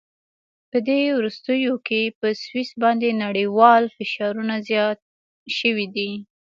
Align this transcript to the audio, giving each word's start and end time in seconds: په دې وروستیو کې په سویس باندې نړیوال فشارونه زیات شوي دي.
په 0.71 0.77
دې 0.87 0.99
وروستیو 1.17 1.73
کې 1.87 2.01
په 2.19 2.27
سویس 2.43 2.69
باندې 2.83 3.19
نړیوال 3.25 3.83
فشارونه 3.97 4.55
زیات 4.69 4.99
شوي 5.57 5.87
دي. 5.95 6.11